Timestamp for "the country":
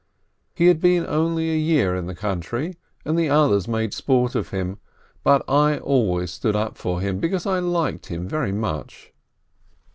2.07-2.73